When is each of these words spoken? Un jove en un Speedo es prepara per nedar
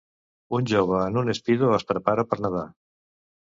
Un 0.59 0.63
jove 0.71 1.01
en 1.09 1.19
un 1.23 1.29
Speedo 1.41 1.69
es 1.79 1.85
prepara 1.93 2.27
per 2.33 2.41
nedar 2.47 2.65